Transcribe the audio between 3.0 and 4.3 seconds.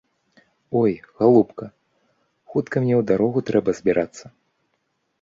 дарогу трэба збірацца!